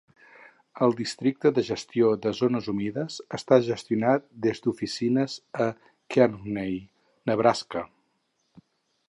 [0.85, 5.69] El Districte de Gestió de Zones Humides està gestionat des d'oficines a
[6.17, 6.75] Kearney,
[7.33, 7.87] Nebraska.